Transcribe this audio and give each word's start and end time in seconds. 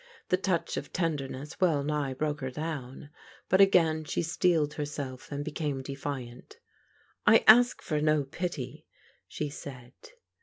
The 0.29 0.37
touch 0.37 0.77
of 0.77 0.91
tenderness 0.91 1.61
well 1.61 1.83
nigh 1.83 2.15
broke 2.15 2.41
her 2.41 2.49
down, 2.49 3.11
but 3.49 3.61
again 3.61 4.03
she 4.03 4.23
steeled 4.23 4.73
herself 4.73 5.31
and 5.31 5.45
became 5.45 5.83
defiant. 5.83 6.57
I 7.27 7.43
ask 7.47 7.83
for 7.83 8.01
no 8.01 8.23
pity," 8.23 8.87
she 9.27 9.49
said. 9.51 9.93